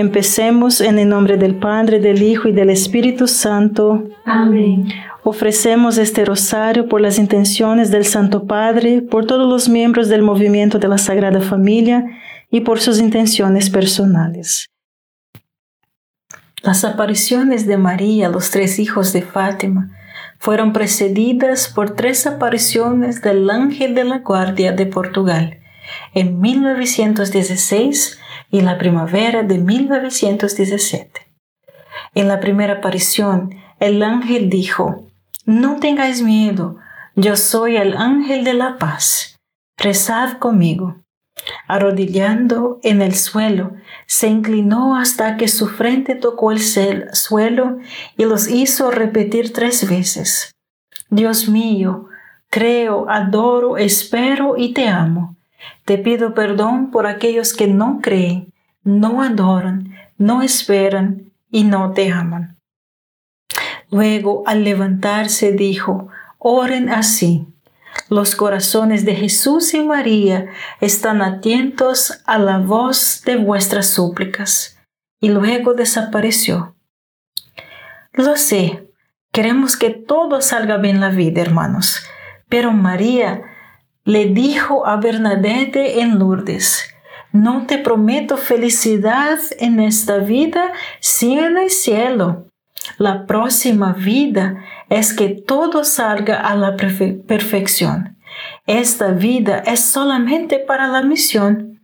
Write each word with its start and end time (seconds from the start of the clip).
Empecemos 0.00 0.80
en 0.80 0.98
el 0.98 1.10
nombre 1.10 1.36
del 1.36 1.56
Padre, 1.56 2.00
del 2.00 2.22
Hijo 2.22 2.48
y 2.48 2.52
del 2.52 2.70
Espíritu 2.70 3.28
Santo. 3.28 4.08
Amén. 4.24 4.88
Ofrecemos 5.24 5.98
este 5.98 6.24
rosario 6.24 6.88
por 6.88 7.02
las 7.02 7.18
intenciones 7.18 7.90
del 7.90 8.06
Santo 8.06 8.46
Padre, 8.46 9.02
por 9.02 9.26
todos 9.26 9.46
los 9.46 9.68
miembros 9.68 10.08
del 10.08 10.22
movimiento 10.22 10.78
de 10.78 10.88
la 10.88 10.96
Sagrada 10.96 11.42
Familia 11.42 12.02
y 12.50 12.60
por 12.62 12.80
sus 12.80 12.98
intenciones 12.98 13.68
personales. 13.68 14.70
Las 16.62 16.82
apariciones 16.86 17.66
de 17.66 17.76
María, 17.76 18.30
los 18.30 18.50
tres 18.50 18.78
hijos 18.78 19.12
de 19.12 19.20
Fátima, 19.20 19.90
fueron 20.38 20.72
precedidas 20.72 21.68
por 21.68 21.94
tres 21.94 22.26
apariciones 22.26 23.20
del 23.20 23.50
ángel 23.50 23.94
de 23.94 24.04
la 24.04 24.20
guardia 24.20 24.72
de 24.72 24.86
Portugal 24.86 25.58
en 26.14 26.40
1916 26.40 28.19
y 28.50 28.60
la 28.62 28.78
primavera 28.78 29.42
de 29.42 29.58
1917. 29.58 31.26
En 32.14 32.28
la 32.28 32.40
primera 32.40 32.74
aparición, 32.74 33.54
el 33.78 34.02
ángel 34.02 34.50
dijo, 34.50 35.06
no 35.44 35.78
tengáis 35.80 36.22
miedo, 36.22 36.76
yo 37.14 37.36
soy 37.36 37.76
el 37.76 37.96
ángel 37.96 38.44
de 38.44 38.54
la 38.54 38.78
paz. 38.78 39.36
Rezad 39.76 40.38
conmigo. 40.38 40.96
Arrodillando 41.66 42.80
en 42.82 43.00
el 43.00 43.14
suelo, 43.14 43.72
se 44.06 44.28
inclinó 44.28 44.96
hasta 44.96 45.36
que 45.36 45.48
su 45.48 45.68
frente 45.68 46.14
tocó 46.14 46.52
el 46.52 46.60
suelo 46.60 47.78
y 48.16 48.24
los 48.24 48.48
hizo 48.48 48.90
repetir 48.90 49.52
tres 49.52 49.88
veces. 49.88 50.52
Dios 51.08 51.48
mío, 51.48 52.08
creo, 52.50 53.08
adoro, 53.08 53.78
espero 53.78 54.56
y 54.56 54.74
te 54.74 54.88
amo. 54.88 55.36
Te 55.84 55.98
pido 55.98 56.34
perdón 56.34 56.90
por 56.90 57.06
aquellos 57.06 57.52
que 57.52 57.66
no 57.66 58.00
creen, 58.02 58.52
no 58.82 59.22
adoran, 59.22 59.94
no 60.18 60.42
esperan 60.42 61.32
y 61.50 61.64
no 61.64 61.92
te 61.92 62.12
aman. 62.12 62.58
Luego, 63.90 64.44
al 64.46 64.64
levantarse, 64.64 65.52
dijo, 65.52 66.08
oren 66.38 66.88
así. 66.90 67.46
Los 68.08 68.36
corazones 68.36 69.04
de 69.04 69.16
Jesús 69.16 69.74
y 69.74 69.80
María 69.80 70.46
están 70.80 71.22
atentos 71.22 72.22
a 72.24 72.38
la 72.38 72.58
voz 72.58 73.22
de 73.24 73.36
vuestras 73.36 73.88
súplicas. 73.88 74.78
Y 75.20 75.28
luego 75.28 75.74
desapareció. 75.74 76.76
Lo 78.12 78.36
sé, 78.36 78.88
queremos 79.32 79.76
que 79.76 79.90
todo 79.90 80.40
salga 80.40 80.76
bien 80.78 81.00
la 81.00 81.10
vida, 81.10 81.42
hermanos. 81.42 82.04
Pero 82.48 82.72
María 82.72 83.42
le 84.10 84.26
dijo 84.26 84.88
a 84.88 84.96
Bernadette 84.96 86.00
en 86.00 86.18
Lourdes, 86.18 86.92
no 87.30 87.66
te 87.66 87.78
prometo 87.78 88.36
felicidad 88.36 89.38
en 89.60 89.78
esta 89.78 90.18
vida, 90.18 90.72
sino 90.98 91.46
en 91.46 91.58
el 91.58 91.70
cielo. 91.70 92.46
La 92.98 93.24
próxima 93.26 93.92
vida 93.92 94.64
es 94.88 95.12
que 95.12 95.28
todo 95.28 95.84
salga 95.84 96.40
a 96.40 96.56
la 96.56 96.76
perfección. 96.76 98.16
Esta 98.66 99.12
vida 99.12 99.58
es 99.58 99.78
solamente 99.78 100.58
para 100.58 100.88
la 100.88 101.02
misión. 101.02 101.79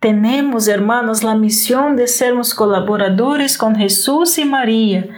Tenemos, 0.00 0.66
hermanos, 0.66 1.22
la 1.22 1.34
misión 1.34 1.94
de 1.94 2.06
sermos 2.06 2.54
colaboradores 2.54 3.58
con 3.58 3.76
Jesús 3.76 4.38
y 4.38 4.46
María 4.46 5.08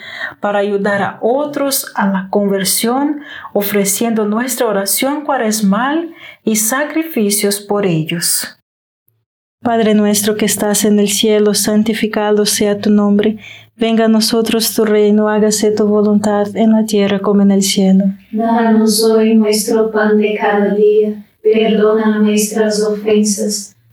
para 0.40 0.58
ayudar 0.58 1.02
a 1.02 1.18
otros 1.22 1.92
a 1.94 2.08
la 2.08 2.26
conversión, 2.30 3.20
ofreciendo 3.52 4.24
nuestra 4.24 4.66
oración 4.66 5.24
cuaresmal 5.24 6.12
y 6.44 6.56
sacrificios 6.56 7.60
por 7.60 7.86
ellos. 7.86 8.58
Padre 9.62 9.94
nuestro 9.94 10.36
que 10.36 10.46
estás 10.46 10.84
en 10.84 10.98
el 10.98 11.08
cielo, 11.08 11.54
santificado 11.54 12.44
sea 12.44 12.80
tu 12.80 12.90
nombre 12.90 13.38
Venga 13.82 14.04
a 14.04 14.08
nosotros 14.08 14.74
tu 14.74 14.84
reino, 14.84 15.28
hágase 15.28 15.70
tu 15.72 15.86
voluntad 15.86 16.54
en 16.54 16.72
la 16.72 16.84
tierra 16.84 17.18
como 17.18 17.42
en 17.42 17.50
el 17.50 17.62
cielo. 17.62 18.04
Danos 18.30 19.02
hoy 19.02 19.34
nuestro 19.34 19.90
pan 19.90 20.18
de 20.18 20.36
cada 20.40 20.74
día, 20.74 21.24
perdona 21.42 22.18
nuestras 22.18 22.80
ofensas, 22.80 23.71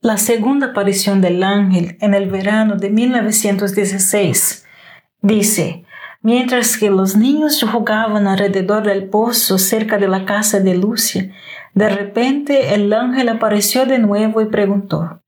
La 0.00 0.16
segunda 0.16 0.68
aparición 0.68 1.20
del 1.20 1.42
ángel 1.42 1.96
en 2.00 2.14
el 2.14 2.30
verano 2.30 2.76
de 2.76 2.88
1916 2.88 4.64
dice, 5.22 5.84
mientras 6.22 6.76
que 6.76 6.88
los 6.88 7.16
niños 7.16 7.64
jugaban 7.64 8.28
alrededor 8.28 8.86
del 8.86 9.08
pozo 9.08 9.58
cerca 9.58 9.98
de 9.98 10.06
la 10.06 10.24
casa 10.24 10.60
de 10.60 10.76
Lucia, 10.76 11.32
de 11.74 11.88
repente 11.88 12.74
el 12.74 12.92
ángel 12.92 13.28
apareció 13.28 13.86
de 13.86 13.98
nuevo 13.98 14.40
y 14.40 14.46
preguntó, 14.46 15.20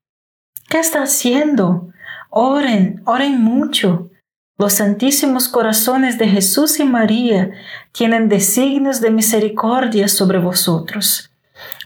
¿qué 0.68 0.78
está 0.78 1.02
haciendo? 1.02 1.88
Oren, 2.30 3.02
oren 3.06 3.42
mucho. 3.42 4.08
Los 4.56 4.74
santísimos 4.74 5.48
corazones 5.48 6.16
de 6.16 6.28
Jesús 6.28 6.78
y 6.78 6.84
María 6.84 7.50
tienen 7.90 8.28
designios 8.28 9.00
de 9.00 9.10
misericordia 9.10 10.06
sobre 10.06 10.38
vosotros. 10.38 11.29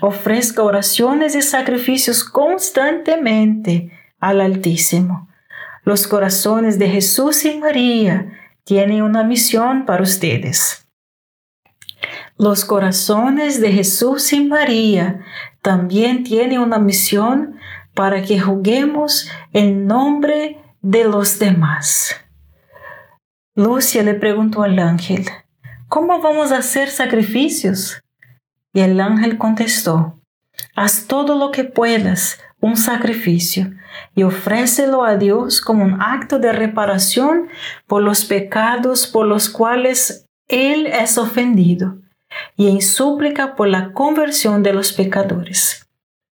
Ofrezca 0.00 0.62
oraciones 0.62 1.34
y 1.34 1.42
sacrificios 1.42 2.24
constantemente 2.24 3.90
al 4.20 4.40
Altísimo. 4.40 5.28
Los 5.84 6.06
corazones 6.06 6.78
de 6.78 6.88
Jesús 6.88 7.44
y 7.44 7.58
María 7.58 8.32
tienen 8.64 9.02
una 9.02 9.22
misión 9.22 9.84
para 9.84 10.02
ustedes. 10.02 10.86
Los 12.36 12.64
corazones 12.64 13.60
de 13.60 13.70
Jesús 13.70 14.32
y 14.32 14.44
María 14.44 15.20
también 15.62 16.24
tienen 16.24 16.58
una 16.58 16.78
misión 16.78 17.56
para 17.94 18.22
que 18.22 18.40
juguemos 18.40 19.30
en 19.52 19.86
nombre 19.86 20.58
de 20.80 21.04
los 21.04 21.38
demás. 21.38 22.16
Lucia 23.54 24.02
le 24.02 24.14
preguntó 24.14 24.62
al 24.62 24.78
ángel, 24.78 25.24
¿cómo 25.88 26.20
vamos 26.20 26.50
a 26.50 26.58
hacer 26.58 26.88
sacrificios? 26.88 28.03
Y 28.74 28.80
el 28.80 29.00
ángel 29.00 29.38
contestó, 29.38 30.20
haz 30.76 31.06
todo 31.06 31.38
lo 31.38 31.50
que 31.50 31.64
puedas, 31.64 32.38
un 32.60 32.76
sacrificio, 32.76 33.72
y 34.14 34.24
ofrécelo 34.24 35.04
a 35.04 35.16
Dios 35.16 35.62
como 35.62 35.84
un 35.84 36.02
acto 36.02 36.38
de 36.38 36.52
reparación 36.52 37.48
por 37.86 38.02
los 38.02 38.26
pecados 38.26 39.06
por 39.06 39.26
los 39.26 39.48
cuales 39.48 40.26
Él 40.48 40.86
es 40.86 41.16
ofendido, 41.16 41.96
y 42.54 42.68
en 42.68 42.82
súplica 42.82 43.54
por 43.54 43.68
la 43.68 43.92
conversión 43.92 44.62
de 44.62 44.74
los 44.74 44.92
pecadores. 44.92 45.88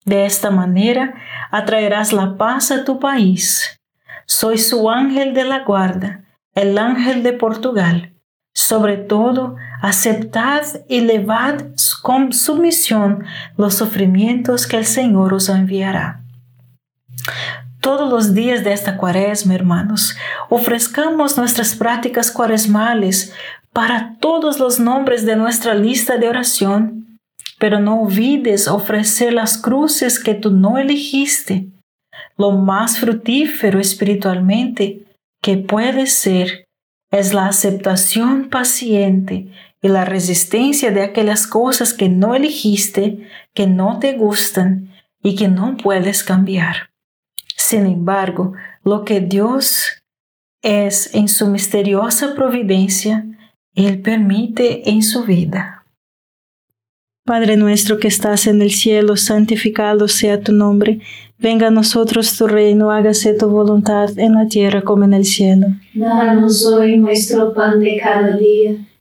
De 0.03 0.25
esta 0.25 0.49
manera 0.49 1.13
atraerás 1.51 2.11
la 2.11 2.37
paz 2.37 2.71
a 2.71 2.83
tu 2.83 2.99
país. 2.99 3.79
Soy 4.25 4.57
su 4.57 4.89
ángel 4.89 5.35
de 5.35 5.43
la 5.43 5.59
guarda 5.59 6.23
el 6.55 6.77
ángel 6.77 7.23
de 7.23 7.33
Portugal. 7.33 8.13
Sobre 8.53 8.97
todo, 8.97 9.55
aceptad 9.81 10.63
y 10.87 11.01
levad 11.01 11.63
con 12.01 12.33
sumisión 12.33 13.23
los 13.57 13.75
sufrimientos 13.75 14.67
que 14.67 14.77
el 14.77 14.85
Señor 14.85 15.33
os 15.33 15.49
enviará. 15.49 16.23
Todos 17.81 18.09
los 18.09 18.33
días 18.33 18.63
de 18.63 18.73
esta 18.73 18.97
cuaresma, 18.97 19.55
hermanos, 19.55 20.17
ofrezcamos 20.49 21.37
nuestras 21.37 21.75
prácticas 21.75 22.29
cuaresmales 22.29 23.33
para 23.71 24.17
todos 24.19 24.59
los 24.59 24.79
nombres 24.79 25.25
de 25.25 25.37
nuestra 25.37 25.75
lista 25.75 26.17
de 26.17 26.27
oración, 26.27 27.19
pero 27.57 27.79
no 27.79 28.01
olvides 28.01 28.67
ofrecer 28.67 29.33
las 29.33 29.57
cruces 29.57 30.21
que 30.21 30.33
tú 30.33 30.51
no 30.51 30.77
elegiste. 30.77 31.67
Lo 32.37 32.51
más 32.51 32.99
fructífero 32.99 33.79
espiritualmente 33.79 35.05
que 35.41 35.57
puede 35.57 36.07
ser 36.07 36.65
es 37.11 37.33
la 37.33 37.47
aceptación 37.47 38.49
paciente 38.49 39.51
y 39.81 39.87
la 39.87 40.05
resistencia 40.05 40.91
de 40.91 41.03
aquellas 41.03 41.47
cosas 41.47 41.93
que 41.93 42.09
no 42.09 42.35
elegiste, 42.35 43.27
que 43.53 43.67
no 43.67 43.99
te 43.99 44.13
gustan 44.13 44.91
y 45.23 45.35
que 45.35 45.47
no 45.47 45.77
puedes 45.77 46.23
cambiar. 46.23 46.89
Sin 47.55 47.85
embargo, 47.85 48.53
lo 48.83 49.05
que 49.05 49.21
Dios 49.21 50.01
es 50.61 51.13
en 51.13 51.27
su 51.27 51.47
misteriosa 51.47 52.35
providencia, 52.35 53.25
Él 53.75 54.01
permite 54.01 54.89
en 54.89 55.03
su 55.03 55.23
vida. 55.23 55.85
Padre 57.25 57.57
nuestro 57.57 57.99
que 57.99 58.07
estás 58.07 58.47
en 58.47 58.61
el 58.61 58.71
cielo, 58.71 59.15
santificado 59.15 60.07
sea 60.07 60.41
tu 60.41 60.51
nombre. 60.51 60.99
Venga 61.37 61.67
a 61.67 61.71
nosotros 61.71 62.35
tu 62.35 62.47
reino, 62.47 62.91
hágase 62.91 63.35
tu 63.35 63.47
voluntad 63.49 64.17
en 64.17 64.33
la 64.33 64.47
tierra 64.47 64.81
como 64.81 65.03
en 65.03 65.13
el 65.13 65.25
cielo. 65.25 65.67
Danos 65.93 66.65
hoy 66.65 66.97
nuestro 66.97 67.53
pan 67.53 67.79
de 67.79 67.99
cada 68.01 68.35
día. 68.35 68.77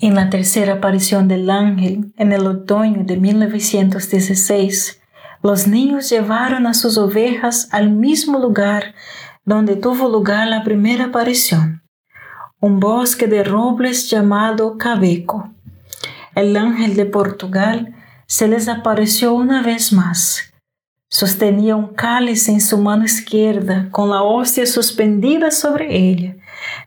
En 0.00 0.14
la 0.14 0.30
tercera 0.30 0.74
aparición 0.74 1.26
del 1.26 1.50
ángel, 1.50 2.12
en 2.16 2.30
el 2.30 2.46
otoño 2.46 3.02
de 3.04 3.16
1916, 3.16 5.00
los 5.42 5.66
niños 5.66 6.08
llevaron 6.08 6.68
a 6.68 6.74
sus 6.74 6.96
ovejas 6.98 7.68
al 7.72 7.90
mismo 7.90 8.38
lugar 8.38 8.94
donde 9.44 9.74
tuvo 9.74 10.08
lugar 10.08 10.46
la 10.46 10.62
primera 10.62 11.06
aparición, 11.06 11.82
un 12.60 12.78
bosque 12.78 13.26
de 13.26 13.42
robles 13.42 14.08
llamado 14.08 14.78
Cabeco. 14.78 15.50
El 16.36 16.56
ángel 16.56 16.94
de 16.94 17.06
Portugal 17.06 17.96
se 18.26 18.46
les 18.46 18.68
apareció 18.68 19.32
una 19.32 19.62
vez 19.62 19.92
más. 19.92 20.52
Sostenía 21.08 21.74
un 21.74 21.94
cáliz 21.94 22.48
en 22.48 22.60
su 22.60 22.78
mano 22.78 23.04
izquierda 23.04 23.88
con 23.90 24.10
la 24.10 24.22
hostia 24.22 24.66
suspendida 24.66 25.50
sobre 25.50 25.96
ella, 25.96 26.36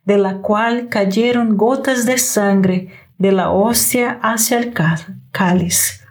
de 0.05 0.17
la 0.17 0.37
cual 0.37 0.87
cayeron 0.87 1.57
gotas 1.57 2.05
de 2.05 2.17
sangre 2.17 3.00
de 3.21 3.31
la 3.31 3.51
hostia 3.51 4.19
hacia 4.23 4.57
el 4.57 4.73
cáliz. 5.31 6.03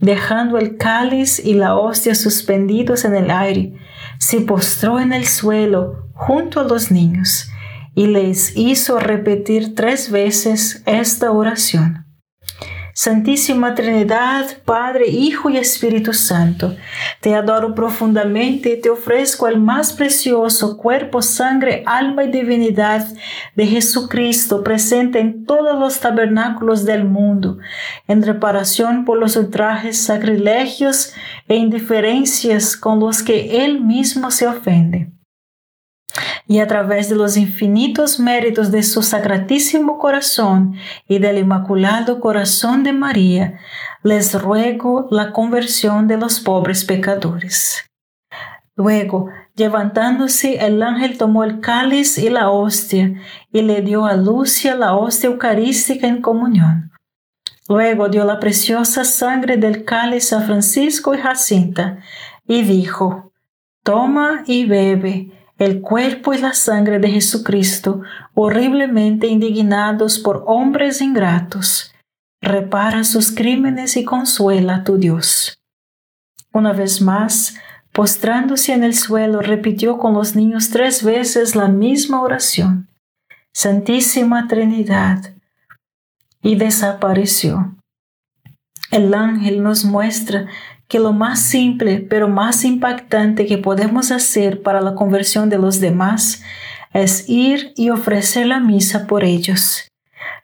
Dejando 0.00 0.58
el 0.58 0.76
cáliz 0.76 1.38
y 1.38 1.54
la 1.54 1.76
hostia 1.76 2.16
suspendidos 2.16 3.04
en 3.04 3.14
el 3.14 3.30
aire, 3.30 3.74
se 4.18 4.40
postró 4.40 4.98
en 4.98 5.12
el 5.12 5.24
suelo 5.24 6.08
junto 6.14 6.58
a 6.58 6.64
los 6.64 6.90
niños 6.90 7.48
y 7.94 8.08
les 8.08 8.56
hizo 8.56 8.98
repetir 8.98 9.76
tres 9.76 10.10
veces 10.10 10.82
esta 10.84 11.30
oración. 11.30 12.01
Santísima 12.94 13.74
Trinidad, 13.74 14.46
Padre, 14.64 15.08
Hijo 15.08 15.48
y 15.48 15.56
Espíritu 15.56 16.12
Santo, 16.12 16.76
te 17.20 17.34
adoro 17.34 17.74
profundamente 17.74 18.74
y 18.74 18.80
te 18.80 18.90
ofrezco 18.90 19.48
el 19.48 19.58
más 19.58 19.94
precioso 19.94 20.76
cuerpo, 20.76 21.22
sangre, 21.22 21.82
alma 21.86 22.24
y 22.24 22.30
divinidad 22.30 23.06
de 23.56 23.66
Jesucristo 23.66 24.62
presente 24.62 25.20
en 25.20 25.46
todos 25.46 25.78
los 25.80 26.00
tabernáculos 26.00 26.84
del 26.84 27.04
mundo, 27.04 27.58
en 28.08 28.22
reparación 28.22 29.06
por 29.06 29.18
los 29.18 29.36
ultrajes, 29.36 29.98
sacrilegios 29.98 31.14
e 31.48 31.56
indiferencias 31.56 32.76
con 32.76 33.00
los 33.00 33.22
que 33.22 33.64
Él 33.64 33.80
mismo 33.80 34.30
se 34.30 34.46
ofende 34.46 35.10
y 36.46 36.58
a 36.58 36.66
través 36.66 37.08
de 37.08 37.16
los 37.16 37.36
infinitos 37.36 38.20
méritos 38.20 38.70
de 38.70 38.82
su 38.82 39.02
sacratísimo 39.02 39.98
corazón 39.98 40.74
y 41.08 41.18
del 41.18 41.38
inmaculado 41.38 42.20
corazón 42.20 42.82
de 42.82 42.92
María, 42.92 43.58
les 44.02 44.40
ruego 44.40 45.08
la 45.10 45.32
conversión 45.32 46.08
de 46.08 46.16
los 46.16 46.40
pobres 46.40 46.84
pecadores. 46.84 47.84
Luego, 48.74 49.28
levantándose, 49.54 50.64
el 50.64 50.82
ángel 50.82 51.18
tomó 51.18 51.44
el 51.44 51.60
cáliz 51.60 52.18
y 52.18 52.30
la 52.30 52.50
hostia 52.50 53.14
y 53.52 53.62
le 53.62 53.82
dio 53.82 54.06
a 54.06 54.14
Lucia 54.14 54.74
la 54.74 54.96
hostia 54.96 55.28
eucarística 55.28 56.06
en 56.06 56.22
comunión. 56.22 56.90
Luego 57.68 58.08
dio 58.08 58.24
la 58.24 58.40
preciosa 58.40 59.04
sangre 59.04 59.56
del 59.56 59.84
cáliz 59.84 60.32
a 60.32 60.40
Francisco 60.40 61.14
y 61.14 61.18
Jacinta 61.18 61.98
y 62.46 62.62
dijo, 62.62 63.32
Toma 63.84 64.42
y 64.46 64.64
bebe 64.64 65.30
el 65.62 65.80
cuerpo 65.80 66.34
y 66.34 66.38
la 66.38 66.54
sangre 66.54 66.98
de 66.98 67.10
Jesucristo, 67.10 68.02
horriblemente 68.34 69.26
indignados 69.26 70.18
por 70.18 70.44
hombres 70.46 71.00
ingratos. 71.00 71.94
Repara 72.40 73.04
sus 73.04 73.30
crímenes 73.30 73.96
y 73.96 74.04
consuela 74.04 74.76
a 74.76 74.84
tu 74.84 74.96
Dios. 74.96 75.58
Una 76.52 76.72
vez 76.72 77.00
más, 77.00 77.56
postrándose 77.92 78.72
en 78.72 78.84
el 78.84 78.94
suelo, 78.94 79.40
repitió 79.40 79.98
con 79.98 80.14
los 80.14 80.34
niños 80.34 80.70
tres 80.70 81.04
veces 81.04 81.54
la 81.54 81.68
misma 81.68 82.20
oración. 82.20 82.88
Santísima 83.54 84.48
Trinidad. 84.48 85.34
Y 86.42 86.56
desapareció. 86.56 87.76
El 88.90 89.14
ángel 89.14 89.62
nos 89.62 89.84
muestra 89.84 90.48
que 90.92 90.98
lo 90.98 91.14
más 91.14 91.40
simple 91.40 92.06
pero 92.06 92.28
más 92.28 92.66
impactante 92.66 93.46
que 93.46 93.56
podemos 93.56 94.10
hacer 94.10 94.60
para 94.60 94.82
la 94.82 94.94
conversión 94.94 95.48
de 95.48 95.56
los 95.56 95.80
demás 95.80 96.42
es 96.92 97.30
ir 97.30 97.72
y 97.76 97.88
ofrecer 97.88 98.46
la 98.46 98.60
misa 98.60 99.06
por 99.06 99.24
ellos. 99.24 99.88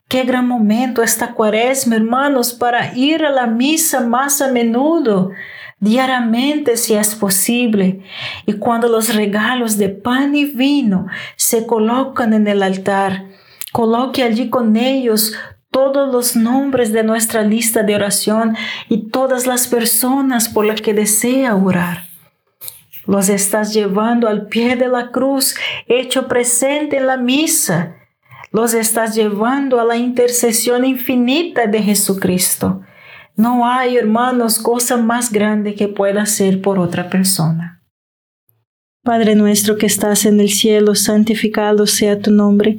Qué 0.08 0.22
gran 0.22 0.48
momento 0.48 1.02
esta 1.02 1.34
cuaresma, 1.34 1.96
hermanos, 1.96 2.54
para 2.54 2.96
ir 2.96 3.26
a 3.26 3.30
la 3.30 3.46
misa 3.46 4.00
más 4.00 4.40
a 4.40 4.50
menudo, 4.50 5.32
diariamente 5.80 6.78
si 6.78 6.94
es 6.94 7.14
posible. 7.14 8.00
Y 8.46 8.54
cuando 8.54 8.88
los 8.88 9.14
regalos 9.14 9.76
de 9.76 9.90
pan 9.90 10.34
y 10.34 10.46
vino 10.46 11.08
se 11.36 11.66
colocan 11.66 12.32
en 12.32 12.48
el 12.48 12.62
altar, 12.62 13.26
coloque 13.70 14.22
allí 14.22 14.48
con 14.48 14.76
ellos 14.76 15.34
todos 15.70 16.12
los 16.12 16.37
nombres 16.37 16.92
de 16.92 17.02
nuestra 17.02 17.42
lista 17.42 17.82
de 17.82 17.94
oración 17.94 18.56
y 18.88 19.08
todas 19.10 19.46
las 19.46 19.68
personas 19.68 20.48
por 20.48 20.64
las 20.64 20.80
que 20.80 20.94
desea 20.94 21.54
orar. 21.54 22.08
Los 23.06 23.28
estás 23.28 23.72
llevando 23.72 24.28
al 24.28 24.48
pie 24.48 24.76
de 24.76 24.88
la 24.88 25.10
cruz, 25.10 25.54
hecho 25.87 26.28
presente 26.28 26.98
en 26.98 27.06
la 27.06 27.16
misa. 27.16 27.96
Los 28.52 28.75
estás 28.75 29.14
llevando 29.14 29.80
a 29.80 29.84
la 29.84 29.96
intercesión 29.96 30.84
infinita 30.84 31.66
de 31.66 31.82
Jesucristo. 31.82 32.82
No 33.34 33.66
hay, 33.66 33.96
hermanos, 33.96 34.58
cosa 34.58 34.96
más 34.96 35.30
grande 35.30 35.75
que 35.75 35.88
pueda 35.88 36.22
hacer 36.22 36.60
por 36.60 36.78
otra 36.78 37.08
persona. 37.08 37.82
Padre 39.04 39.37
nuestro 39.37 39.78
que 39.78 39.87
estás 39.87 40.26
en 40.26 40.40
el 40.40 40.50
cielo, 40.50 40.94
santificado 40.94 41.87
sea 41.87 42.18
tu 42.18 42.30
nombre. 42.30 42.78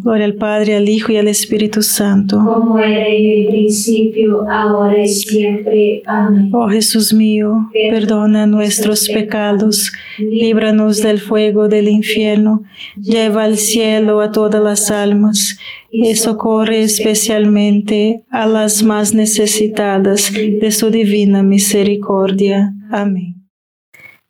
Gloria 0.00 0.26
al 0.26 0.34
Padre, 0.34 0.76
al 0.76 0.88
Hijo 0.88 1.12
y 1.12 1.16
al 1.16 1.28
Espíritu 1.28 1.82
Santo. 1.82 2.40
Como 2.44 2.78
era 2.78 3.06
en 3.08 3.40
el 3.40 3.46
principio, 3.48 4.48
ahora 4.48 5.02
y 5.02 5.08
siempre. 5.08 6.02
Amén. 6.06 6.50
Oh 6.52 6.68
Jesús 6.68 7.12
mío, 7.12 7.68
perdona 7.72 8.46
nuestros 8.46 9.08
pecados, 9.08 9.92
líbranos 10.18 11.02
del 11.02 11.18
fuego 11.18 11.68
del 11.68 11.88
infierno, 11.88 12.62
lleva 12.96 13.44
al 13.44 13.56
cielo 13.56 14.20
a 14.20 14.30
todas 14.30 14.62
las 14.62 14.90
almas 14.90 15.58
y 15.90 16.14
socorre 16.14 16.82
especialmente 16.82 18.24
a 18.30 18.46
las 18.46 18.82
más 18.82 19.14
necesitadas 19.14 20.32
de 20.32 20.70
su 20.70 20.90
divina 20.90 21.42
misericordia. 21.42 22.72
Amén. 22.90 23.34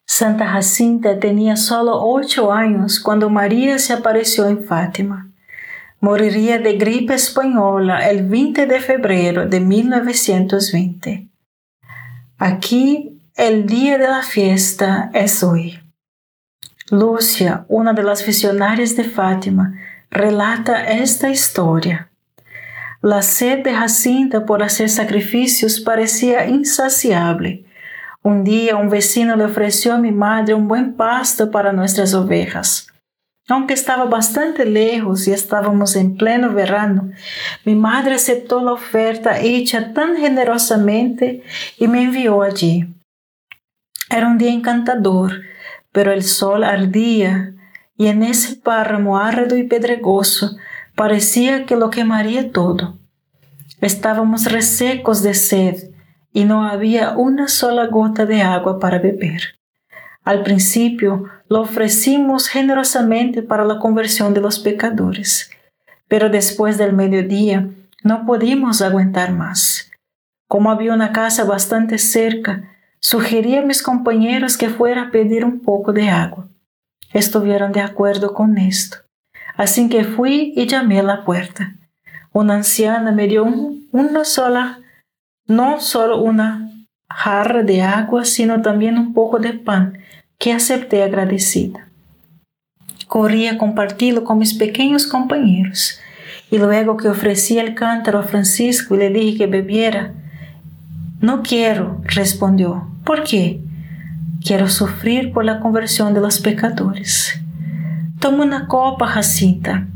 Santa 0.06 0.46
Jacinta 0.46 1.20
tenía 1.20 1.56
solo 1.56 2.00
ocho 2.02 2.50
años 2.50 2.98
cuando 2.98 3.28
María 3.28 3.78
se 3.78 3.92
apareció 3.92 4.48
en 4.48 4.64
Fátima. 4.64 5.27
Moriría 6.00 6.58
de 6.58 6.74
gripe 6.74 7.14
española 7.14 8.08
el 8.08 8.28
20 8.28 8.66
de 8.66 8.80
febrero 8.80 9.46
de 9.46 9.58
1920. 9.58 11.26
Aquí 12.38 13.20
el 13.34 13.66
día 13.66 13.98
de 13.98 14.06
la 14.06 14.22
fiesta 14.22 15.10
es 15.12 15.42
hoy. 15.42 15.80
Lucia, 16.92 17.64
una 17.66 17.94
de 17.94 18.04
las 18.04 18.24
visionarias 18.24 18.94
de 18.94 19.02
Fátima, 19.02 19.74
relata 20.08 20.84
esta 20.84 21.30
historia. 21.30 22.08
La 23.02 23.22
sed 23.22 23.64
de 23.64 23.74
Jacinta 23.74 24.46
por 24.46 24.62
hacer 24.62 24.90
sacrificios 24.90 25.80
parecía 25.80 26.46
insaciable. 26.46 27.64
Un 28.22 28.44
día 28.44 28.76
un 28.76 28.88
vecino 28.88 29.34
le 29.34 29.46
ofreció 29.46 29.94
a 29.94 29.98
mi 29.98 30.12
madre 30.12 30.54
un 30.54 30.68
buen 30.68 30.94
pasto 30.94 31.50
para 31.50 31.72
nuestras 31.72 32.14
ovejas. 32.14 32.87
Aunque 33.48 33.72
estaba 33.72 34.04
bastante 34.04 34.66
lejos 34.66 35.26
y 35.26 35.32
estábamos 35.32 35.96
en 35.96 36.16
pleno 36.16 36.52
verano, 36.52 37.10
mi 37.64 37.74
madre 37.74 38.14
aceptó 38.14 38.62
la 38.62 38.74
oferta 38.74 39.40
hecha 39.40 39.94
tan 39.94 40.16
generosamente 40.16 41.42
y 41.78 41.88
me 41.88 42.02
envió 42.02 42.42
allí. 42.42 42.94
Era 44.10 44.26
un 44.28 44.36
día 44.36 44.52
encantador, 44.52 45.32
pero 45.92 46.12
el 46.12 46.22
sol 46.22 46.62
ardía 46.62 47.54
y 47.96 48.08
en 48.08 48.22
ese 48.22 48.56
páramo 48.56 49.18
árido 49.18 49.56
y 49.56 49.64
pedregoso 49.64 50.56
parecía 50.94 51.64
que 51.64 51.76
lo 51.76 51.88
quemaría 51.88 52.52
todo. 52.52 52.98
Estábamos 53.80 54.52
resecos 54.52 55.22
de 55.22 55.32
sed 55.32 55.90
y 56.32 56.44
no 56.44 56.64
había 56.64 57.16
una 57.16 57.48
sola 57.48 57.86
gota 57.86 58.26
de 58.26 58.42
agua 58.42 58.78
para 58.78 58.98
beber. 58.98 59.57
Al 60.28 60.42
principio 60.42 61.24
lo 61.48 61.62
ofrecimos 61.62 62.48
generosamente 62.48 63.40
para 63.40 63.64
la 63.64 63.78
conversión 63.78 64.34
de 64.34 64.42
los 64.42 64.58
pecadores, 64.58 65.50
pero 66.06 66.28
después 66.28 66.76
del 66.76 66.92
mediodía 66.92 67.70
no 68.04 68.26
pudimos 68.26 68.82
aguantar 68.82 69.32
más. 69.32 69.90
Como 70.46 70.70
había 70.70 70.92
una 70.92 71.12
casa 71.12 71.44
bastante 71.44 71.96
cerca, 71.96 72.64
sugerí 73.00 73.56
a 73.56 73.62
mis 73.62 73.82
compañeros 73.82 74.58
que 74.58 74.68
fuera 74.68 75.04
a 75.04 75.10
pedir 75.10 75.46
un 75.46 75.60
poco 75.60 75.94
de 75.94 76.10
agua. 76.10 76.46
Estuvieron 77.14 77.72
de 77.72 77.80
acuerdo 77.80 78.34
con 78.34 78.58
esto. 78.58 78.98
Así 79.56 79.88
que 79.88 80.04
fui 80.04 80.52
y 80.54 80.66
llamé 80.66 81.00
a 81.00 81.04
la 81.04 81.24
puerta. 81.24 81.74
Una 82.34 82.56
anciana 82.56 83.12
me 83.12 83.28
dio 83.28 83.44
una 83.44 84.24
sola, 84.26 84.80
no 85.46 85.80
solo 85.80 86.20
una 86.20 86.68
jarra 87.08 87.62
de 87.62 87.80
agua, 87.80 88.26
sino 88.26 88.60
también 88.60 88.98
un 88.98 89.14
poco 89.14 89.38
de 89.38 89.54
pan, 89.54 89.98
que 90.38 90.52
acepté 90.52 91.02
agradecida. 91.02 91.88
Corrí 93.06 93.46
a 93.46 93.58
compartirlo 93.58 94.24
con 94.24 94.38
mis 94.38 94.54
pequeños 94.54 95.06
compañeros, 95.06 95.98
y 96.50 96.58
luego 96.58 96.96
que 96.96 97.08
ofrecí 97.08 97.58
el 97.58 97.74
cántaro 97.74 98.20
a 98.20 98.22
Francisco 98.22 98.94
y 98.94 98.98
le 98.98 99.10
dije 99.10 99.38
que 99.38 99.46
bebiera, 99.46 100.14
no 101.20 101.42
quiero, 101.42 102.00
respondió. 102.04 102.88
¿Por 103.04 103.24
qué? 103.24 103.60
Quiero 104.44 104.68
sufrir 104.68 105.32
por 105.32 105.44
la 105.44 105.60
conversión 105.60 106.14
de 106.14 106.20
los 106.20 106.38
pecadores. 106.38 107.40
Toma 108.20 108.44
una 108.44 108.68
copa, 108.68 109.06
Jacinta, 109.08 109.88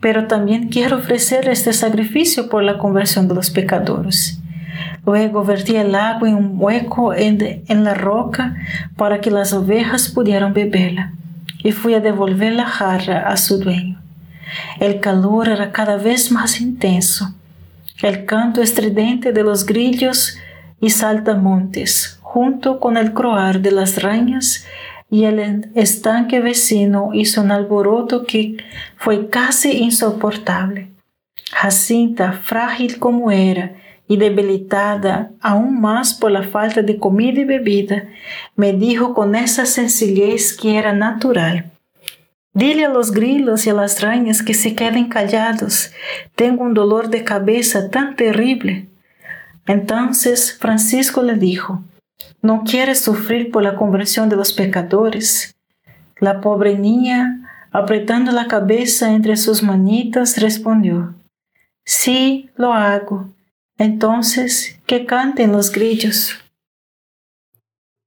pero 0.00 0.26
también 0.26 0.68
quiero 0.68 0.98
ofrecer 0.98 1.48
este 1.48 1.72
sacrificio 1.72 2.48
por 2.48 2.62
la 2.62 2.78
conversión 2.78 3.26
de 3.28 3.34
los 3.34 3.50
pecadores. 3.50 4.39
Luego 5.06 5.44
vertí 5.44 5.76
el 5.76 5.94
agua 5.94 6.28
en 6.28 6.34
un 6.34 6.54
hueco 6.56 7.14
en, 7.14 7.64
en, 7.66 7.84
la 7.84 7.94
roca 7.94 8.56
para 8.96 9.20
que 9.20 9.30
las 9.30 9.52
ovejas 9.52 10.08
pudieran 10.08 10.52
beberla 10.52 11.12
y 11.62 11.72
fui 11.72 11.94
a 11.94 12.00
devolver 12.00 12.52
la 12.52 12.66
jarra 12.66 13.28
a 13.28 13.36
su 13.36 13.58
dueño. 13.58 14.00
El 14.78 15.00
calor 15.00 15.48
era 15.48 15.72
cada 15.72 15.96
vez 15.96 16.30
más 16.32 16.60
intenso. 16.60 17.34
El 18.02 18.24
canto 18.24 18.62
estridente 18.62 19.32
de 19.32 19.42
los 19.42 19.66
grillos 19.66 20.38
y 20.80 20.90
saltamontes, 20.90 22.18
junto 22.22 22.80
con 22.80 22.96
el 22.96 23.12
croar 23.12 23.60
de 23.60 23.72
las 23.72 24.02
rañas 24.02 24.66
y 25.10 25.24
el 25.24 25.70
estanque 25.74 26.40
vecino 26.40 27.10
hizo 27.12 27.42
un 27.42 27.50
alboroto 27.50 28.24
que 28.24 28.56
fue 28.96 29.28
casi 29.28 29.78
insoportable. 29.78 30.92
Jacinta, 31.50 32.32
frágil 32.32 32.98
como 32.98 33.32
era 33.32 33.74
y 34.10 34.16
debilitada 34.16 35.30
aún 35.40 35.80
más 35.80 36.14
por 36.14 36.32
la 36.32 36.42
falta 36.42 36.82
de 36.82 36.98
comida 36.98 37.42
y 37.42 37.44
bebida, 37.44 38.08
me 38.56 38.72
dijo 38.72 39.14
con 39.14 39.36
esa 39.36 39.66
sencillez 39.66 40.52
que 40.52 40.76
era 40.76 40.92
natural. 40.92 41.70
Dile 42.52 42.86
a 42.86 42.88
los 42.88 43.12
grillos 43.12 43.64
y 43.66 43.70
a 43.70 43.72
las 43.72 44.00
rañas 44.00 44.42
que 44.42 44.52
se 44.52 44.74
queden 44.74 45.08
callados. 45.08 45.92
Tengo 46.34 46.64
un 46.64 46.74
dolor 46.74 47.08
de 47.08 47.22
cabeza 47.22 47.88
tan 47.88 48.16
terrible. 48.16 48.88
Entonces 49.64 50.58
Francisco 50.58 51.22
le 51.22 51.36
dijo, 51.36 51.80
¿no 52.42 52.64
quieres 52.64 52.98
sufrir 52.98 53.52
por 53.52 53.62
la 53.62 53.76
conversión 53.76 54.28
de 54.28 54.34
los 54.34 54.52
pecadores? 54.52 55.54
La 56.18 56.40
pobre 56.40 56.76
niña, 56.76 57.48
apretando 57.70 58.32
la 58.32 58.48
cabeza 58.48 59.12
entre 59.12 59.36
sus 59.36 59.62
manitas, 59.62 60.36
respondió, 60.38 61.14
Sí, 61.84 62.50
lo 62.56 62.72
hago. 62.72 63.28
Entonces, 63.80 64.78
que 64.84 65.06
canten 65.06 65.52
los 65.52 65.72
grillos. 65.72 66.34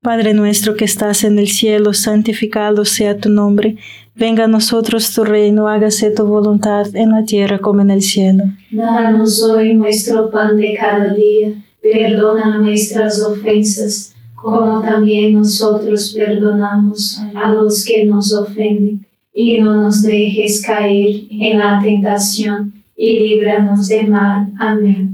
Padre 0.04 0.36
nuestro 0.36 0.76
que 0.76 0.86
estás 0.86 1.24
en 1.24 1.40
el 1.40 1.48
cielo, 1.48 1.94
santificado 1.94 2.86
sea 2.86 3.18
tu 3.18 3.30
nombre. 3.30 3.78
Venga 4.14 4.44
a 4.44 4.48
nosotros 4.48 5.12
tu 5.16 5.24
reino, 5.24 5.68
hágase 5.68 6.12
tu 6.12 6.26
voluntad 6.28 6.96
en 6.96 7.10
la 7.10 7.26
tierra 7.26 7.58
como 7.58 7.82
en 7.82 7.90
el 7.90 8.04
cielo. 8.04 8.44
Danos 8.70 9.42
hoy 9.42 9.74
nuestro 9.74 10.30
pan 10.30 10.58
de 10.58 10.76
cada 10.80 11.12
día, 11.12 11.54
perdona 11.82 12.60
nuestras 12.60 13.20
ofensas, 13.24 14.14
como 14.36 14.80
también 14.80 15.34
nosotros 15.34 16.14
perdonamos 16.16 17.20
a 17.34 17.52
los 17.52 17.84
que 17.84 18.06
nos 18.06 18.32
ofenden, 18.32 19.08
y 19.34 19.60
no 19.60 19.82
nos 19.82 20.04
dejes 20.04 20.62
caer 20.64 21.22
en 21.32 21.58
la 21.58 21.82
tentación, 21.82 22.74
y 22.96 23.20
líbranos 23.22 23.88
de 23.88 24.04
mal. 24.04 24.52
Amén. 24.60 25.12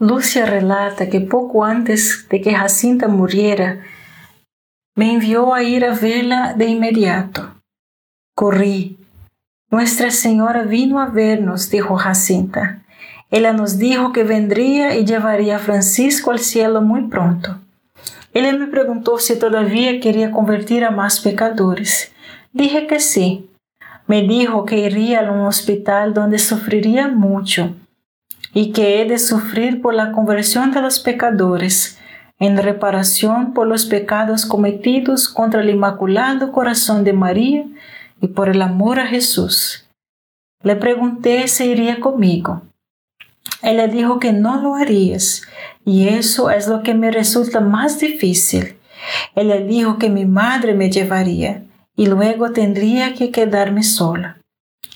Lucia 0.00 0.44
relata 0.44 1.08
que 1.08 1.20
poco 1.20 1.64
antes 1.64 2.26
de 2.28 2.40
que 2.40 2.52
Jacinta 2.52 3.06
muriera, 3.06 3.78
me 4.96 5.12
envió 5.12 5.54
a 5.54 5.62
ir 5.62 5.84
a 5.84 5.94
verla 5.94 6.52
de 6.54 6.66
inmediato. 6.66 7.54
Corrí. 8.34 8.98
Nuestra 9.70 10.10
Señora 10.10 10.62
vino 10.62 10.98
a 10.98 11.06
vernos, 11.06 11.70
dijo 11.70 11.96
Jacinta. 11.96 12.82
Ella 13.30 13.52
nos 13.52 13.78
dijo 13.78 14.12
que 14.12 14.24
vendría 14.24 14.96
y 14.96 15.04
llevaría 15.04 15.56
a 15.56 15.60
Francisco 15.60 16.32
al 16.32 16.40
cielo 16.40 16.82
muy 16.82 17.02
pronto. 17.02 17.60
Ella 18.32 18.52
me 18.52 18.66
preguntó 18.66 19.18
si 19.18 19.38
todavía 19.38 20.00
quería 20.00 20.32
convertir 20.32 20.84
a 20.84 20.90
más 20.90 21.20
pecadores. 21.20 22.12
Dije 22.52 22.88
que 22.88 22.98
sí. 22.98 23.48
Me 24.08 24.22
dijo 24.22 24.64
que 24.64 24.78
iría 24.78 25.20
a 25.20 25.32
un 25.32 25.46
hospital 25.46 26.14
donde 26.14 26.40
sufriría 26.40 27.06
mucho 27.06 27.74
y 28.54 28.70
que 28.70 29.02
he 29.02 29.04
de 29.04 29.18
sufrir 29.18 29.82
por 29.82 29.94
la 29.94 30.12
conversión 30.12 30.70
de 30.70 30.80
los 30.80 31.00
pecadores, 31.00 31.98
en 32.38 32.56
reparación 32.56 33.52
por 33.52 33.66
los 33.66 33.84
pecados 33.84 34.46
cometidos 34.46 35.28
contra 35.28 35.60
el 35.60 35.70
Inmaculado 35.70 36.52
Corazón 36.52 37.04
de 37.04 37.12
María 37.12 37.66
y 38.20 38.28
por 38.28 38.48
el 38.48 38.62
amor 38.62 39.00
a 39.00 39.06
Jesús. 39.06 39.88
Le 40.62 40.76
pregunté 40.76 41.46
si 41.48 41.64
iría 41.64 42.00
conmigo. 42.00 42.62
Ella 43.60 43.88
dijo 43.88 44.18
que 44.18 44.32
no 44.32 44.60
lo 44.60 44.74
harías, 44.74 45.42
y 45.84 46.08
eso 46.08 46.50
es 46.50 46.68
lo 46.68 46.82
que 46.82 46.94
me 46.94 47.10
resulta 47.10 47.60
más 47.60 47.98
difícil. 47.98 48.76
Ella 49.34 49.56
dijo 49.56 49.98
que 49.98 50.08
mi 50.08 50.24
madre 50.24 50.74
me 50.74 50.90
llevaría, 50.90 51.64
y 51.96 52.06
luego 52.06 52.52
tendría 52.52 53.14
que 53.14 53.30
quedarme 53.30 53.82
sola. 53.82 54.38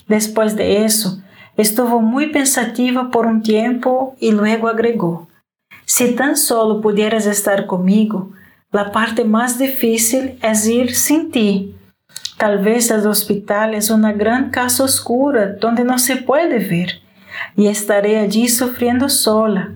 Después 0.07 0.55
de 0.55 0.85
eso, 0.85 1.21
Estuvo 1.59 1.99
muy 1.99 2.27
pensativa 2.27 3.11
por 3.11 3.25
un 3.25 3.43
tiempo 3.43 4.15
y 4.17 4.31
luego 4.31 4.69
agregó, 4.69 5.27
si 5.83 6.15
tan 6.15 6.37
solo 6.37 6.79
pudieras 6.79 7.25
estar 7.25 7.65
conmigo, 7.65 8.31
la 8.71 8.93
parte 8.93 9.25
más 9.25 9.59
difícil 9.59 10.39
es 10.41 10.65
ir 10.65 10.95
sin 10.95 11.31
ti. 11.31 11.75
Tal 12.37 12.59
vez 12.59 12.89
el 12.91 13.05
hospital 13.05 13.73
es 13.73 13.89
una 13.89 14.13
gran 14.13 14.51
casa 14.51 14.85
oscura 14.85 15.47
donde 15.47 15.83
no 15.83 15.99
se 15.99 16.15
puede 16.15 16.59
ver 16.59 17.01
y 17.57 17.67
estaré 17.67 18.19
allí 18.19 18.47
sufriendo 18.47 19.09
sola. 19.09 19.73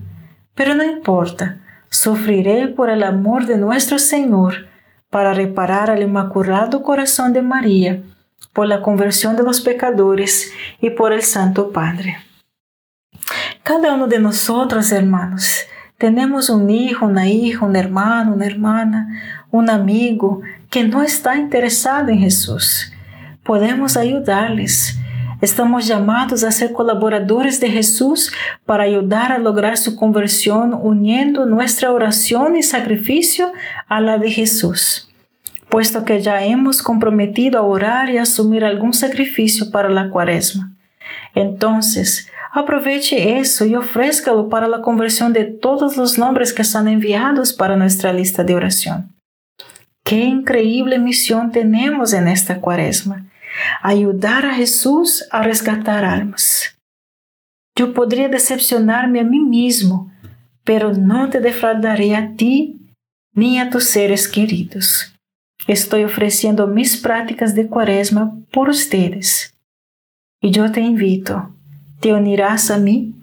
Pero 0.54 0.74
no 0.74 0.84
importa, 0.84 1.58
sufriré 1.90 2.66
por 2.66 2.88
el 2.88 3.02
amor 3.02 3.44
de 3.44 3.58
nuestro 3.58 3.98
Señor 3.98 4.68
para 5.10 5.34
reparar 5.34 5.90
al 5.90 6.00
Inmaculado 6.00 6.82
Corazón 6.82 7.34
de 7.34 7.42
María 7.42 8.02
por 8.52 8.66
la 8.66 8.82
conversión 8.82 9.36
de 9.36 9.42
los 9.42 9.60
pecadores 9.60 10.52
y 10.80 10.90
por 10.90 11.12
el 11.12 11.22
Santo 11.22 11.72
Padre. 11.72 12.18
Cada 13.62 13.94
uno 13.94 14.06
de 14.06 14.18
nosotros, 14.18 14.92
hermanos, 14.92 15.66
tenemos 15.98 16.50
un 16.50 16.68
hijo, 16.68 17.06
una 17.06 17.28
hija, 17.28 17.64
un 17.64 17.76
hermano, 17.76 18.34
una 18.34 18.46
hermana, 18.46 19.08
un 19.50 19.70
amigo 19.70 20.42
que 20.70 20.84
no 20.84 21.02
está 21.02 21.36
interesado 21.36 22.08
en 22.08 22.18
Jesús. 22.18 22.92
Podemos 23.42 23.96
ayudarles. 23.96 24.98
Estamos 25.40 25.86
llamados 25.86 26.44
a 26.44 26.50
ser 26.50 26.72
colaboradores 26.72 27.60
de 27.60 27.70
Jesús 27.70 28.32
para 28.66 28.84
ayudar 28.84 29.32
a 29.32 29.38
lograr 29.38 29.76
su 29.76 29.96
conversión 29.96 30.74
uniendo 30.74 31.46
nuestra 31.46 31.92
oración 31.92 32.56
y 32.56 32.62
sacrificio 32.62 33.52
a 33.88 34.00
la 34.00 34.18
de 34.18 34.30
Jesús 34.30 35.13
puesto 35.74 36.04
que 36.04 36.22
ya 36.22 36.44
hemos 36.44 36.82
comprometido 36.82 37.58
a 37.58 37.62
orar 37.62 38.08
y 38.08 38.18
asumir 38.18 38.64
algún 38.64 38.92
sacrificio 38.92 39.72
para 39.72 39.88
la 39.88 40.08
cuaresma. 40.08 40.72
Entonces, 41.34 42.28
aproveche 42.52 43.40
eso 43.40 43.66
y 43.66 43.74
ofrézcalo 43.74 44.48
para 44.48 44.68
la 44.68 44.82
conversión 44.82 45.32
de 45.32 45.46
todos 45.46 45.96
los 45.96 46.16
nombres 46.16 46.52
que 46.52 46.62
son 46.62 46.86
enviados 46.86 47.52
para 47.52 47.74
nuestra 47.74 48.12
lista 48.12 48.44
de 48.44 48.54
oración. 48.54 49.16
Qué 50.04 50.20
increíble 50.20 51.00
misión 51.00 51.50
tenemos 51.50 52.12
en 52.12 52.28
esta 52.28 52.60
cuaresma, 52.60 53.26
ayudar 53.82 54.46
a 54.46 54.54
Jesús 54.54 55.26
a 55.32 55.42
rescatar 55.42 56.04
almas. 56.04 56.78
Yo 57.76 57.92
podría 57.94 58.28
decepcionarme 58.28 59.18
a 59.18 59.24
mí 59.24 59.40
mismo, 59.40 60.12
pero 60.62 60.92
no 60.92 61.30
te 61.30 61.40
defraudaré 61.40 62.14
a 62.14 62.36
ti 62.36 62.78
ni 63.32 63.58
a 63.58 63.70
tus 63.70 63.82
seres 63.82 64.28
queridos. 64.28 65.13
Estoy 65.66 66.04
ofreciendo 66.04 66.66
mis 66.66 66.98
prácticas 66.98 67.54
de 67.54 67.66
cuaresma 67.68 68.36
por 68.52 68.68
ustedes. 68.68 69.54
Y 70.42 70.50
yo 70.50 70.70
te 70.70 70.82
invito, 70.82 71.54
¿te 72.00 72.12
unirás 72.12 72.70
a 72.70 72.78
mí? 72.78 73.14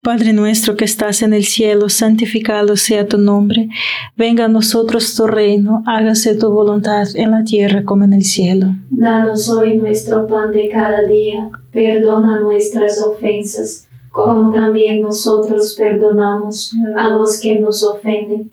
Padre 0.00 0.32
nuestro 0.32 0.76
que 0.76 0.84
estás 0.84 1.22
en 1.22 1.32
el 1.32 1.44
cielo, 1.44 1.88
santificado 1.88 2.76
sea 2.76 3.06
tu 3.06 3.18
nombre. 3.18 3.68
Venga 4.16 4.44
a 4.44 4.48
nosotros 4.48 5.14
tu 5.16 5.26
reino, 5.26 5.82
hágase 5.86 6.36
tu 6.36 6.50
voluntad 6.50 7.06
en 7.14 7.32
la 7.32 7.42
tierra 7.42 7.84
como 7.84 8.04
en 8.04 8.12
el 8.12 8.24
cielo. 8.24 8.68
Danos 8.90 9.48
hoy 9.48 9.78
nuestro 9.78 10.26
pan 10.28 10.52
de 10.52 10.68
cada 10.70 11.02
día, 11.02 11.50
perdona 11.72 12.40
nuestras 12.40 13.00
ofensas, 13.00 13.88
como 14.10 14.52
también 14.52 15.02
nosotros 15.02 15.74
perdonamos 15.76 16.74
a 16.96 17.08
los 17.08 17.40
que 17.40 17.58
nos 17.58 17.82
ofenden 17.82 18.52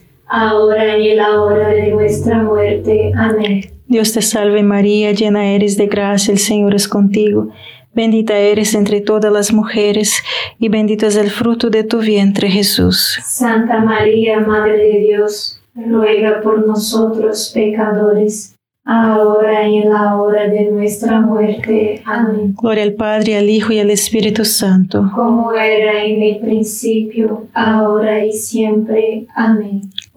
ahora 0.31 0.97
y 0.97 1.09
en 1.09 1.17
la 1.17 1.41
hora 1.41 1.67
de 1.67 1.91
nuestra 1.91 2.41
muerte. 2.41 3.11
Amén. 3.15 3.65
Dios 3.87 4.13
te 4.13 4.21
salve 4.21 4.63
María, 4.63 5.11
llena 5.11 5.51
eres 5.51 5.77
de 5.77 5.87
gracia, 5.87 6.31
el 6.31 6.39
Señor 6.39 6.73
es 6.73 6.87
contigo. 6.87 7.49
Bendita 7.93 8.37
eres 8.37 8.73
entre 8.73 9.01
todas 9.01 9.33
las 9.33 9.51
mujeres 9.51 10.23
y 10.57 10.69
bendito 10.69 11.05
es 11.07 11.17
el 11.17 11.29
fruto 11.29 11.69
de 11.69 11.83
tu 11.83 11.99
vientre 11.99 12.49
Jesús. 12.49 13.19
Santa 13.21 13.79
María, 13.79 14.39
Madre 14.39 14.77
de 14.77 14.99
Dios, 14.99 15.61
ruega 15.75 16.39
por 16.41 16.65
nosotros 16.65 17.51
pecadores, 17.53 18.55
ahora 18.85 19.67
y 19.67 19.79
en 19.79 19.89
la 19.89 20.15
hora 20.15 20.47
de 20.47 20.71
nuestra 20.71 21.19
muerte. 21.19 22.01
Amén. 22.05 22.55
Gloria 22.61 22.83
al 22.83 22.93
Padre, 22.93 23.37
al 23.37 23.49
Hijo 23.49 23.73
y 23.73 23.79
al 23.79 23.89
Espíritu 23.89 24.45
Santo. 24.45 25.11
Como 25.13 25.51
era 25.53 26.05
en 26.05 26.23
el 26.23 26.39
principio, 26.39 27.47
ahora 27.53 28.25
y 28.25 28.31
siempre. 28.31 29.27
Amén. 29.35 29.81